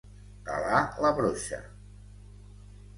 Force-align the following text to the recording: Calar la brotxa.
Calar 0.47 0.79
la 1.07 1.13
brotxa. 1.21 1.63